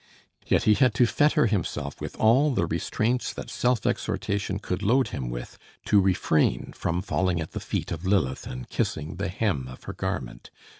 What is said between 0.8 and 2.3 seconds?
to fetter himself with